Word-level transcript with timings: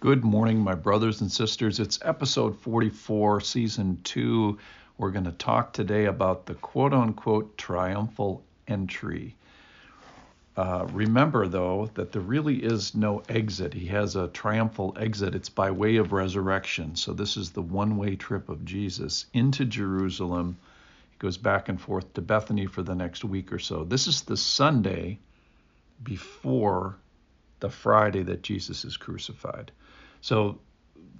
Good 0.00 0.24
morning, 0.24 0.60
my 0.60 0.74
brothers 0.74 1.20
and 1.20 1.30
sisters. 1.30 1.78
It's 1.78 1.98
episode 2.00 2.58
44, 2.58 3.42
season 3.42 4.00
2. 4.02 4.56
We're 4.96 5.10
going 5.10 5.26
to 5.26 5.32
talk 5.32 5.74
today 5.74 6.06
about 6.06 6.46
the 6.46 6.54
quote 6.54 6.94
unquote 6.94 7.58
triumphal 7.58 8.42
entry. 8.66 9.36
Uh, 10.56 10.86
remember, 10.90 11.46
though, 11.48 11.90
that 11.96 12.12
there 12.12 12.22
really 12.22 12.64
is 12.64 12.94
no 12.94 13.22
exit. 13.28 13.74
He 13.74 13.88
has 13.88 14.16
a 14.16 14.28
triumphal 14.28 14.96
exit. 14.98 15.34
It's 15.34 15.50
by 15.50 15.70
way 15.70 15.96
of 15.96 16.12
resurrection. 16.12 16.96
So, 16.96 17.12
this 17.12 17.36
is 17.36 17.50
the 17.50 17.60
one 17.60 17.98
way 17.98 18.16
trip 18.16 18.48
of 18.48 18.64
Jesus 18.64 19.26
into 19.34 19.66
Jerusalem. 19.66 20.56
He 21.10 21.18
goes 21.18 21.36
back 21.36 21.68
and 21.68 21.78
forth 21.78 22.14
to 22.14 22.22
Bethany 22.22 22.64
for 22.64 22.82
the 22.82 22.94
next 22.94 23.22
week 23.22 23.52
or 23.52 23.58
so. 23.58 23.84
This 23.84 24.06
is 24.06 24.22
the 24.22 24.38
Sunday 24.38 25.18
before 26.02 26.96
the 27.60 27.70
Friday 27.70 28.22
that 28.24 28.42
Jesus 28.42 28.84
is 28.84 28.96
crucified. 28.96 29.70
So 30.20 30.58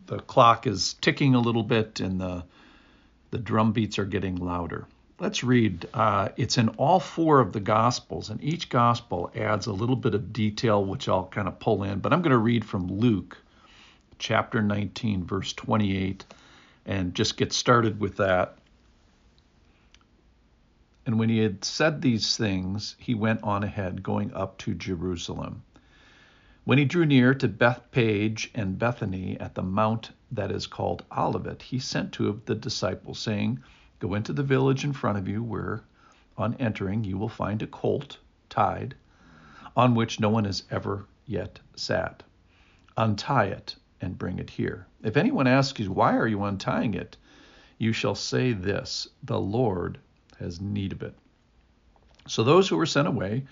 the 0.07 0.19
clock 0.19 0.67
is 0.67 0.95
ticking 0.95 1.35
a 1.35 1.41
little 1.41 1.63
bit 1.63 2.01
and 2.01 2.21
the 2.21 2.45
the 3.31 3.39
drum 3.39 3.73
beats 3.73 3.99
are 3.99 4.05
getting 4.05 4.37
louder. 4.37 4.87
Let's 5.21 5.45
read. 5.45 5.87
Uh, 5.95 6.31
it's 6.37 6.59
in 6.59 6.71
all 6.71 6.99
four 6.99 7.39
of 7.41 7.53
the 7.53 7.61
Gospels, 7.61 8.31
and 8.31 8.43
each 8.43 8.69
Gospel 8.69 9.31
adds 9.37 9.67
a 9.67 9.73
little 9.73 9.95
bit 9.95 10.15
of 10.15 10.33
detail, 10.33 10.85
which 10.85 11.09
I'll 11.09 11.27
kind 11.27 11.47
of 11.47 11.61
pull 11.61 11.85
in. 11.85 12.01
But 12.01 12.13
I'm 12.13 12.23
going 12.23 12.33
to 12.33 12.39
read 12.39 12.65
from 12.65 12.89
Luke 12.89 13.37
chapter 14.19 14.63
19, 14.63 15.25
verse 15.25 15.53
28, 15.53 16.25
and 16.87 17.15
just 17.15 17.37
get 17.37 17.53
started 17.53 18.01
with 18.01 18.17
that. 18.17 18.57
And 21.07 21.19
when 21.19 21.29
he 21.29 21.39
had 21.39 21.65
said 21.65 22.01
these 22.01 22.37
things, 22.37 22.97
he 22.99 23.15
went 23.15 23.43
on 23.43 23.63
ahead, 23.63 24.03
going 24.03 24.33
up 24.35 24.59
to 24.59 24.75
Jerusalem. 24.75 25.63
When 26.71 26.79
he 26.79 26.85
drew 26.85 27.05
near 27.05 27.35
to 27.35 27.49
Bethphage 27.49 28.49
and 28.55 28.79
Bethany 28.79 29.37
at 29.41 29.57
the 29.57 29.63
mount 29.65 30.13
that 30.31 30.53
is 30.53 30.69
called 30.69 31.03
Olivet, 31.11 31.63
he 31.63 31.81
sent 31.81 32.13
two 32.13 32.29
of 32.29 32.45
the 32.45 32.55
disciples, 32.55 33.19
saying, 33.19 33.59
Go 33.99 34.15
into 34.15 34.33
the 34.33 34.45
village 34.45 34.85
in 34.85 34.93
front 34.93 35.19
of 35.19 35.27
you, 35.27 35.43
where 35.43 35.83
on 36.39 36.55
entering 36.61 37.03
you 37.03 37.19
will 37.19 37.29
find 37.29 37.61
a 37.61 37.67
colt 37.67 38.19
tied, 38.49 38.95
on 39.77 39.97
which 39.97 40.21
no 40.21 40.29
one 40.29 40.45
has 40.45 40.63
ever 40.71 41.07
yet 41.27 41.59
sat. 41.75 42.23
Untie 42.97 43.47
it 43.47 43.75
and 44.01 44.17
bring 44.17 44.39
it 44.39 44.51
here. 44.51 44.87
If 45.03 45.17
anyone 45.17 45.49
asks 45.49 45.81
you, 45.81 45.91
Why 45.91 46.17
are 46.17 46.29
you 46.29 46.45
untying 46.45 46.95
it? 46.95 47.17
you 47.79 47.93
shall 47.93 48.15
say 48.15 48.53
this 48.53 49.09
The 49.25 49.41
Lord 49.41 49.99
has 50.39 50.61
need 50.61 50.93
of 50.93 51.03
it. 51.03 51.19
So 52.29 52.45
those 52.45 52.69
who 52.69 52.77
were 52.77 52.87
sent 52.87 53.09
away 53.09 53.43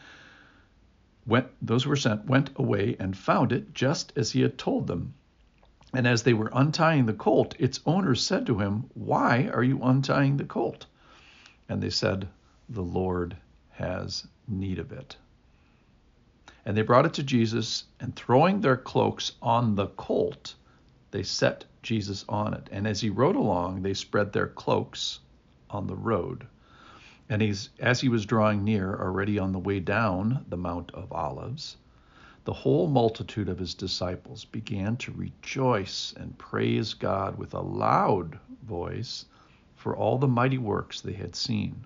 went, 1.28 1.48
those 1.60 1.84
who 1.84 1.90
were 1.90 1.96
sent 1.96 2.24
went 2.24 2.50
away 2.56 2.96
and 2.98 3.16
found 3.16 3.52
it 3.52 3.74
just 3.74 4.12
as 4.16 4.32
he 4.32 4.40
had 4.40 4.56
told 4.56 4.86
them. 4.86 5.14
And 5.92 6.06
as 6.06 6.22
they 6.22 6.34
were 6.34 6.50
untying 6.52 7.06
the 7.06 7.12
colt, 7.12 7.54
its 7.58 7.80
owner 7.86 8.14
said 8.14 8.46
to 8.46 8.58
him, 8.58 8.90
Why 8.94 9.48
are 9.52 9.62
you 9.62 9.80
untying 9.82 10.36
the 10.36 10.44
colt? 10.44 10.86
And 11.68 11.82
they 11.82 11.90
said, 11.90 12.28
The 12.68 12.82
Lord 12.82 13.36
has 13.70 14.26
need 14.46 14.78
of 14.78 14.90
it. 14.90 15.16
And 16.64 16.76
they 16.76 16.82
brought 16.82 17.06
it 17.06 17.14
to 17.14 17.22
Jesus, 17.22 17.84
and 18.00 18.14
throwing 18.14 18.60
their 18.60 18.76
cloaks 18.76 19.32
on 19.40 19.74
the 19.74 19.86
colt, 19.86 20.54
they 21.10 21.22
set 21.22 21.64
Jesus 21.82 22.24
on 22.28 22.52
it. 22.54 22.68
And 22.72 22.86
as 22.86 23.00
he 23.00 23.08
rode 23.08 23.36
along, 23.36 23.82
they 23.82 23.94
spread 23.94 24.32
their 24.32 24.48
cloaks 24.48 25.20
on 25.70 25.86
the 25.86 25.96
road. 25.96 26.46
And 27.30 27.42
he's, 27.42 27.68
as 27.78 28.00
he 28.00 28.08
was 28.08 28.24
drawing 28.24 28.64
near, 28.64 28.94
already 28.94 29.38
on 29.38 29.52
the 29.52 29.58
way 29.58 29.80
down 29.80 30.44
the 30.48 30.56
Mount 30.56 30.90
of 30.92 31.12
Olives, 31.12 31.76
the 32.44 32.54
whole 32.54 32.88
multitude 32.88 33.50
of 33.50 33.58
his 33.58 33.74
disciples 33.74 34.46
began 34.46 34.96
to 34.96 35.12
rejoice 35.12 36.14
and 36.16 36.38
praise 36.38 36.94
God 36.94 37.36
with 37.36 37.52
a 37.52 37.60
loud 37.60 38.38
voice 38.62 39.26
for 39.76 39.94
all 39.94 40.16
the 40.16 40.26
mighty 40.26 40.56
works 40.56 41.02
they 41.02 41.12
had 41.12 41.36
seen, 41.36 41.84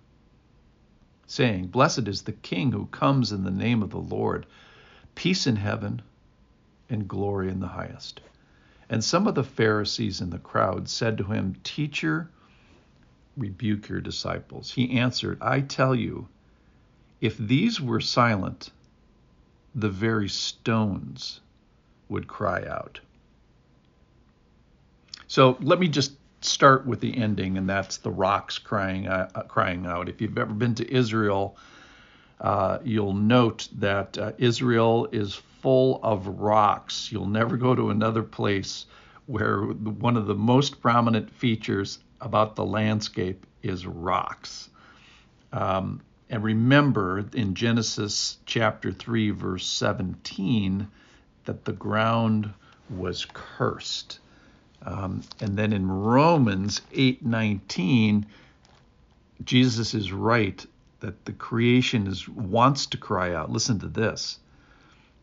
saying, 1.26 1.66
Blessed 1.66 2.06
is 2.06 2.22
the 2.22 2.32
King 2.32 2.70
who 2.70 2.86
comes 2.86 3.32
in 3.32 3.42
the 3.42 3.50
name 3.50 3.82
of 3.82 3.90
the 3.90 3.98
Lord, 3.98 4.46
peace 5.16 5.48
in 5.48 5.56
heaven 5.56 6.02
and 6.88 7.08
glory 7.08 7.48
in 7.48 7.58
the 7.58 7.66
highest. 7.66 8.20
And 8.88 9.02
some 9.02 9.26
of 9.26 9.34
the 9.34 9.42
Pharisees 9.42 10.20
in 10.20 10.30
the 10.30 10.38
crowd 10.38 10.88
said 10.88 11.18
to 11.18 11.24
him, 11.24 11.56
Teacher, 11.64 12.30
rebuke 13.36 13.88
your 13.88 14.00
disciples. 14.00 14.72
He 14.72 14.98
answered, 14.98 15.38
I 15.40 15.60
tell 15.60 15.94
you, 15.94 16.28
if 17.20 17.36
these 17.38 17.80
were 17.80 18.00
silent, 18.00 18.70
the 19.74 19.88
very 19.88 20.28
stones 20.28 21.40
would 22.08 22.26
cry 22.28 22.64
out. 22.66 23.00
So 25.28 25.56
let 25.60 25.80
me 25.80 25.88
just 25.88 26.12
start 26.42 26.86
with 26.86 27.00
the 27.00 27.16
ending, 27.16 27.56
and 27.56 27.68
that's 27.68 27.98
the 27.98 28.10
rocks 28.10 28.58
crying 28.58 29.06
uh, 29.06 29.30
uh 29.34 29.42
crying 29.42 29.86
out. 29.86 30.08
If 30.08 30.20
you've 30.20 30.36
ever 30.36 30.52
been 30.52 30.74
to 30.74 30.92
Israel, 30.92 31.56
uh, 32.40 32.80
you'll 32.84 33.14
note 33.14 33.68
that 33.78 34.18
uh, 34.18 34.32
Israel 34.36 35.08
is 35.12 35.40
full 35.62 36.00
of 36.02 36.26
rocks. 36.26 37.10
You'll 37.10 37.28
never 37.28 37.56
go 37.56 37.74
to 37.74 37.90
another 37.90 38.22
place 38.22 38.86
where 39.26 39.62
one 39.62 40.16
of 40.16 40.26
the 40.26 40.34
most 40.34 40.82
prominent 40.82 41.30
features 41.30 42.00
about 42.22 42.56
the 42.56 42.64
landscape 42.64 43.46
is 43.62 43.86
rocks. 43.86 44.70
Um, 45.52 46.00
and 46.30 46.42
remember 46.42 47.26
in 47.34 47.54
Genesis 47.54 48.38
chapter 48.46 48.90
3, 48.90 49.30
verse 49.30 49.66
17, 49.66 50.88
that 51.44 51.64
the 51.64 51.72
ground 51.72 52.54
was 52.88 53.26
cursed. 53.34 54.20
Um, 54.84 55.22
and 55.40 55.56
then 55.56 55.72
in 55.72 55.86
Romans 55.88 56.80
8:19, 56.92 58.26
Jesus 59.44 59.94
is 59.94 60.12
right 60.12 60.64
that 61.00 61.24
the 61.24 61.32
creation 61.32 62.06
is 62.06 62.28
wants 62.28 62.86
to 62.86 62.96
cry 62.96 63.34
out. 63.34 63.50
Listen 63.50 63.78
to 63.80 63.88
this. 63.88 64.38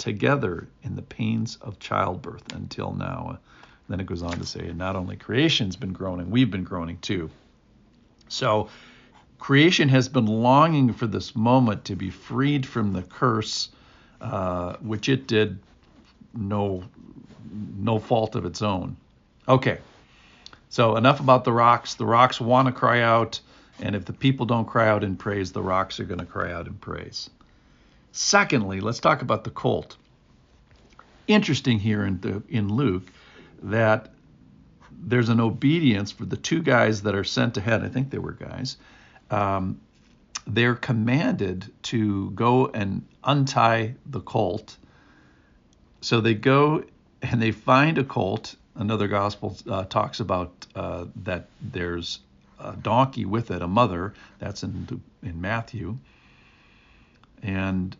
together 0.00 0.66
in 0.82 0.96
the 0.96 1.02
pains 1.02 1.56
of 1.60 1.78
childbirth 1.78 2.52
until 2.54 2.92
now. 2.92 3.38
Then 3.88 4.00
it 4.00 4.06
goes 4.06 4.22
on 4.22 4.38
to 4.38 4.46
say, 4.46 4.68
and 4.68 4.78
not 4.78 4.96
only 4.96 5.16
creation's 5.16 5.76
been 5.76 5.92
groaning, 5.92 6.30
we've 6.30 6.50
been 6.50 6.64
groaning 6.64 6.98
too. 6.98 7.30
So 8.28 8.70
creation 9.38 9.88
has 9.90 10.08
been 10.08 10.26
longing 10.26 10.92
for 10.92 11.06
this 11.06 11.36
moment 11.36 11.84
to 11.86 11.96
be 11.96 12.10
freed 12.10 12.66
from 12.66 12.92
the 12.92 13.02
curse, 13.02 13.68
uh, 14.20 14.76
which 14.76 15.08
it 15.08 15.26
did 15.26 15.58
no 16.34 16.84
no 17.76 17.98
fault 17.98 18.36
of 18.36 18.44
its 18.44 18.62
own. 18.62 18.96
Okay, 19.48 19.78
so 20.68 20.96
enough 20.96 21.18
about 21.18 21.44
the 21.44 21.52
rocks. 21.52 21.94
The 21.94 22.06
rocks 22.06 22.40
want 22.40 22.66
to 22.66 22.72
cry 22.72 23.00
out, 23.02 23.40
and 23.80 23.96
if 23.96 24.04
the 24.04 24.12
people 24.12 24.46
don't 24.46 24.66
cry 24.66 24.88
out 24.88 25.02
in 25.02 25.16
praise, 25.16 25.50
the 25.50 25.62
rocks 25.62 25.98
are 25.98 26.04
going 26.04 26.20
to 26.20 26.26
cry 26.26 26.52
out 26.52 26.68
in 26.68 26.74
praise. 26.74 27.28
Secondly, 28.12 28.80
let's 28.80 28.98
talk 28.98 29.22
about 29.22 29.44
the 29.44 29.50
colt. 29.50 29.96
Interesting 31.26 31.78
here 31.78 32.04
in 32.04 32.20
the 32.20 32.42
in 32.48 32.68
Luke 32.68 33.04
that 33.62 34.10
there's 34.90 35.28
an 35.28 35.40
obedience 35.40 36.10
for 36.10 36.24
the 36.24 36.36
two 36.36 36.62
guys 36.62 37.02
that 37.02 37.14
are 37.14 37.24
sent 37.24 37.56
ahead. 37.56 37.84
I 37.84 37.88
think 37.88 38.10
they 38.10 38.18
were 38.18 38.32
guys. 38.32 38.76
Um, 39.30 39.80
they're 40.46 40.74
commanded 40.74 41.70
to 41.82 42.30
go 42.30 42.66
and 42.66 43.06
untie 43.22 43.94
the 44.06 44.20
colt. 44.20 44.76
So 46.00 46.20
they 46.20 46.34
go 46.34 46.84
and 47.22 47.40
they 47.40 47.52
find 47.52 47.98
a 47.98 48.04
colt. 48.04 48.56
Another 48.74 49.08
gospel 49.08 49.56
uh, 49.68 49.84
talks 49.84 50.20
about 50.20 50.66
uh, 50.74 51.06
that 51.24 51.48
there's 51.60 52.20
a 52.58 52.74
donkey 52.76 53.24
with 53.24 53.50
it, 53.50 53.62
a 53.62 53.68
mother. 53.68 54.14
That's 54.38 54.62
in 54.62 55.02
in 55.22 55.40
Matthew. 55.40 55.98
And 57.42 57.96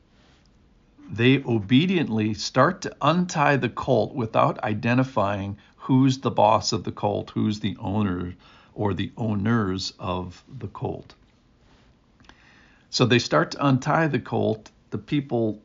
they 1.11 1.43
obediently 1.43 2.35
start 2.35 2.83
to 2.83 2.97
untie 3.03 3.57
the 3.57 3.69
colt 3.69 4.15
without 4.15 4.63
identifying 4.63 5.57
who's 5.77 6.19
the 6.19 6.31
boss 6.31 6.73
of 6.73 6.85
the 6.85 6.93
colt, 6.93 7.31
who's 7.31 7.61
the 7.61 7.77
owner 7.81 8.35
or 8.75 8.95
the 8.95 9.11
owners 9.17 9.93
of 9.99 10.45
the 10.59 10.69
colt. 10.69 11.15
So 12.91 13.07
they 13.07 13.19
start 13.19 13.53
to 13.53 13.67
untie 13.67 14.09
the 14.09 14.21
colt. 14.21 14.71
The 14.91 14.99
people 14.99 15.61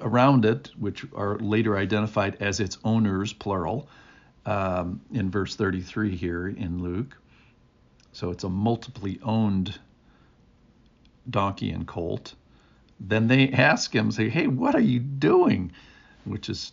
around 0.00 0.44
it, 0.44 0.70
which 0.78 1.04
are 1.14 1.38
later 1.38 1.76
identified 1.76 2.36
as 2.40 2.60
its 2.60 2.78
owners, 2.84 3.32
plural, 3.32 3.88
um, 4.46 5.00
in 5.12 5.30
verse 5.30 5.56
33 5.56 6.16
here 6.16 6.48
in 6.48 6.82
Luke. 6.82 7.16
So 8.12 8.30
it's 8.30 8.44
a 8.44 8.48
multiply 8.48 9.14
owned 9.22 9.78
donkey 11.28 11.70
and 11.70 11.86
colt. 11.86 12.34
Then 13.00 13.28
they 13.28 13.50
ask 13.50 13.94
him, 13.94 14.10
say, 14.10 14.28
"Hey, 14.28 14.46
what 14.46 14.74
are 14.74 14.80
you 14.80 15.00
doing?" 15.00 15.72
Which 16.24 16.48
is 16.48 16.72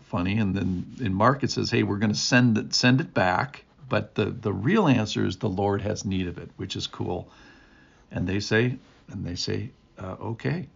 funny. 0.00 0.38
And 0.38 0.54
then 0.54 0.96
in 1.00 1.14
Mark 1.14 1.42
it 1.42 1.50
says, 1.50 1.70
"Hey, 1.70 1.82
we're 1.82 1.98
going 1.98 2.12
to 2.12 2.18
send 2.18 2.58
it 2.58 2.74
send 2.74 3.00
it 3.00 3.14
back." 3.14 3.64
But 3.88 4.14
the 4.14 4.26
the 4.26 4.52
real 4.52 4.88
answer 4.88 5.24
is 5.26 5.36
the 5.36 5.48
Lord 5.48 5.82
has 5.82 6.04
need 6.04 6.26
of 6.26 6.38
it, 6.38 6.50
which 6.56 6.76
is 6.76 6.86
cool. 6.86 7.28
And 8.10 8.28
they 8.28 8.40
say, 8.40 8.76
and 9.10 9.24
they 9.26 9.34
say, 9.34 9.70
uh, 9.98 10.16
okay. 10.20 10.66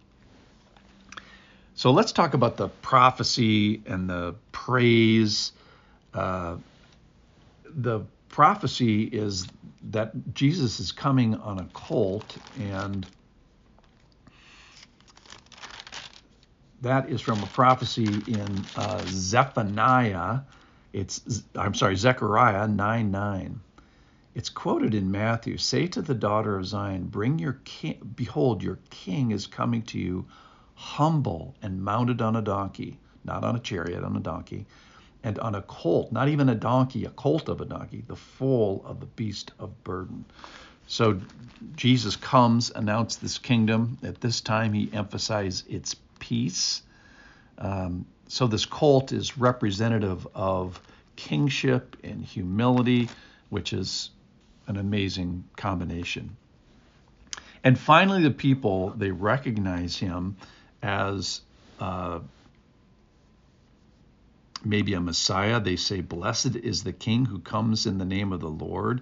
So 1.75 1.91
let's 1.91 2.11
talk 2.11 2.33
about 2.33 2.57
the 2.57 2.69
prophecy 2.69 3.81
and 3.85 4.09
the 4.09 4.35
praise. 4.51 5.51
Uh, 6.13 6.57
the 7.65 8.01
prophecy 8.29 9.03
is 9.03 9.47
that 9.91 10.33
Jesus 10.33 10.79
is 10.79 10.91
coming 10.91 11.35
on 11.35 11.59
a 11.59 11.65
colt, 11.73 12.37
and 12.59 13.05
that 16.81 17.09
is 17.09 17.21
from 17.21 17.41
a 17.43 17.47
prophecy 17.47 18.05
in 18.05 18.65
uh, 18.75 19.01
Zephaniah. 19.07 20.41
It's 20.93 21.43
I'm 21.55 21.73
sorry, 21.73 21.95
Zechariah 21.95 22.67
9 22.67 23.11
9. 23.11 23.59
It's 24.35 24.49
quoted 24.49 24.93
in 24.93 25.09
Matthew. 25.09 25.57
Say 25.57 25.87
to 25.87 26.01
the 26.01 26.13
daughter 26.13 26.57
of 26.57 26.65
Zion, 26.67 27.05
Bring 27.05 27.39
your 27.39 27.59
king, 27.65 27.99
behold, 28.15 28.61
your 28.61 28.77
king 28.91 29.31
is 29.31 29.47
coming 29.47 29.81
to 29.83 29.99
you, 29.99 30.27
humble 30.75 31.55
and 31.63 31.83
mounted 31.83 32.21
on 32.21 32.35
a 32.35 32.41
donkey, 32.43 32.99
not 33.23 33.43
on 33.43 33.55
a 33.55 33.59
chariot, 33.59 34.03
on 34.03 34.15
a 34.15 34.19
donkey, 34.19 34.67
and 35.23 35.39
on 35.39 35.55
a 35.55 35.63
colt, 35.63 36.11
not 36.11 36.29
even 36.29 36.49
a 36.49 36.55
donkey, 36.55 37.05
a 37.05 37.09
colt 37.09 37.49
of 37.49 37.61
a 37.61 37.65
donkey, 37.65 38.03
the 38.05 38.15
foal 38.15 38.83
of 38.85 38.99
the 38.99 39.07
beast 39.07 39.51
of 39.57 39.83
burden. 39.83 40.23
So 40.85 41.19
Jesus 41.75 42.15
comes, 42.15 42.71
announced 42.71 43.21
this 43.21 43.39
kingdom. 43.39 43.97
At 44.03 44.21
this 44.21 44.39
time, 44.39 44.71
he 44.73 44.89
emphasized 44.93 45.69
its 45.69 45.95
peace. 46.19 46.81
Um, 47.57 48.05
so 48.27 48.47
this 48.47 48.65
colt 48.65 49.11
is 49.11 49.37
representative 49.37 50.27
of 50.35 50.81
kingship 51.15 51.97
and 52.03 52.23
humility, 52.23 53.09
which 53.49 53.73
is 53.73 54.11
an 54.67 54.77
amazing 54.77 55.45
combination. 55.55 56.35
And 57.63 57.77
finally, 57.77 58.23
the 58.23 58.31
people 58.31 58.91
they 58.91 59.11
recognize 59.11 59.97
him 59.97 60.37
as 60.81 61.41
uh, 61.79 62.19
maybe 64.63 64.93
a 64.93 64.99
Messiah. 64.99 65.59
They 65.59 65.75
say, 65.75 66.01
"Blessed 66.01 66.55
is 66.55 66.83
the 66.83 66.93
King 66.93 67.25
who 67.25 67.39
comes 67.39 67.85
in 67.85 67.97
the 67.97 68.05
name 68.05 68.31
of 68.31 68.39
the 68.39 68.49
Lord." 68.49 69.01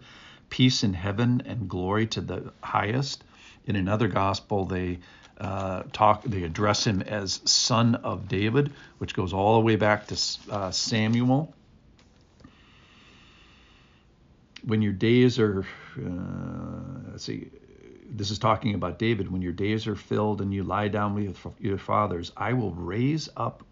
Peace 0.50 0.84
in 0.84 0.94
heaven 0.94 1.42
and 1.46 1.68
glory 1.68 2.08
to 2.08 2.22
the 2.22 2.54
highest. 2.62 3.24
In 3.66 3.76
another 3.76 4.08
gospel, 4.08 4.66
they 4.66 5.00
uh, 5.40 5.84
talk. 5.94 6.24
They 6.24 6.44
address 6.44 6.86
him 6.86 7.02
as 7.02 7.42
Son 7.46 7.96
of 7.96 8.28
David, 8.28 8.72
which 8.98 9.14
goes 9.14 9.34
all 9.34 9.56
the 9.56 9.66
way 9.66 9.76
back 9.76 10.08
to 10.08 10.18
uh, 10.50 10.72
Samuel 10.72 11.54
when 14.66 14.82
your 14.82 14.94
days 14.94 15.40
are, 15.40 15.66
uh, 15.98 17.12
let's 17.12 17.24
see, 17.24 17.50
this 18.10 18.32
is 18.32 18.40
talking 18.40 18.74
about 18.74 19.00
David. 19.00 19.32
When 19.32 19.42
your 19.42 19.52
days 19.54 19.88
are 19.88 19.96
filled 19.96 20.42
and 20.42 20.54
you 20.54 20.64
lie 20.64 20.88
down 20.88 21.14
with 21.14 21.38
your 21.60 21.78
fathers, 21.78 22.32
I 22.36 22.54
will 22.54 22.72
raise 22.72 23.30
up 23.38 23.64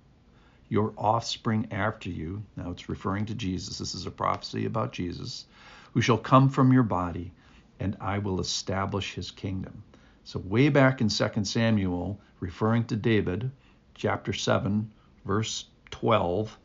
your 0.69 0.93
offspring 0.97 1.67
after 1.71 2.09
you. 2.09 2.43
Now 2.55 2.71
it's 2.71 2.89
referring 2.89 3.25
to 3.27 3.35
Jesus. 3.35 3.77
This 3.77 3.95
is 3.95 4.05
a 4.05 4.11
prophecy 4.11 4.65
about 4.65 4.91
Jesus, 4.91 5.45
who 5.93 6.01
shall 6.01 6.17
come 6.17 6.49
from 6.49 6.73
your 6.73 6.83
body, 6.83 7.31
and 7.79 7.97
I 7.99 8.19
will 8.19 8.39
establish 8.39 9.13
his 9.13 9.31
kingdom. 9.31 9.83
So, 10.25 10.39
way 10.39 10.69
back 10.69 11.01
in 11.01 11.09
2 11.09 11.43
Samuel, 11.43 12.19
referring 12.39 12.85
to 12.85 12.95
David, 12.95 13.51
chapter 13.95 14.33
7, 14.33 14.91
verse 15.25 15.65
12, 15.91 16.57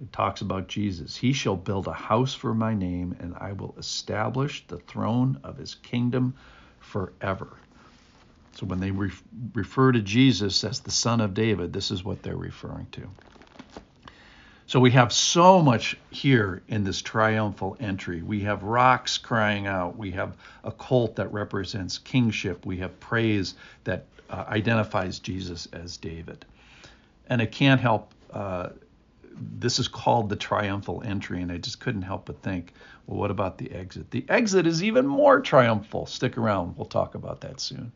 it 0.00 0.12
talks 0.12 0.40
about 0.40 0.68
Jesus. 0.68 1.16
He 1.16 1.32
shall 1.32 1.56
build 1.56 1.88
a 1.88 1.92
house 1.92 2.34
for 2.34 2.54
my 2.54 2.74
name, 2.74 3.16
and 3.20 3.34
I 3.36 3.52
will 3.52 3.74
establish 3.78 4.66
the 4.66 4.78
throne 4.78 5.40
of 5.44 5.58
his 5.58 5.74
kingdom 5.74 6.34
forever. 6.80 7.56
So 8.54 8.66
when 8.66 8.80
they 8.80 8.90
re- 8.90 9.12
refer 9.54 9.92
to 9.92 10.00
Jesus 10.00 10.64
as 10.64 10.80
the 10.80 10.90
Son 10.90 11.20
of 11.20 11.34
David, 11.34 11.72
this 11.72 11.90
is 11.90 12.02
what 12.02 12.22
they're 12.22 12.36
referring 12.36 12.86
to. 12.92 13.08
So 14.68 14.78
we 14.80 14.90
have 14.90 15.14
so 15.14 15.62
much 15.62 15.96
here 16.10 16.62
in 16.68 16.84
this 16.84 17.00
triumphal 17.00 17.76
entry. 17.80 18.20
We 18.20 18.40
have 18.40 18.62
rocks 18.62 19.16
crying 19.16 19.66
out. 19.66 19.96
We 19.96 20.10
have 20.10 20.36
a 20.62 20.70
colt 20.70 21.16
that 21.16 21.32
represents 21.32 21.96
kingship. 21.96 22.66
We 22.66 22.76
have 22.76 23.00
praise 23.00 23.54
that 23.84 24.04
uh, 24.28 24.44
identifies 24.46 25.20
Jesus 25.20 25.68
as 25.72 25.96
David. 25.96 26.44
And 27.30 27.40
it 27.40 27.50
can't 27.50 27.80
help 27.80 28.12
uh, 28.30 28.68
this 29.58 29.78
is 29.78 29.88
called 29.88 30.28
the 30.28 30.36
triumphal 30.36 31.02
entry, 31.04 31.40
and 31.40 31.50
I 31.50 31.58
just 31.58 31.80
couldn't 31.80 32.02
help 32.02 32.26
but 32.26 32.42
think, 32.42 32.72
well, 33.06 33.18
what 33.18 33.30
about 33.30 33.56
the 33.56 33.72
exit? 33.72 34.10
The 34.10 34.24
exit 34.28 34.66
is 34.66 34.82
even 34.82 35.06
more 35.06 35.40
triumphal. 35.40 36.06
Stick 36.06 36.36
around, 36.36 36.76
we'll 36.76 36.86
talk 36.86 37.14
about 37.14 37.40
that 37.40 37.60
soon. 37.60 37.92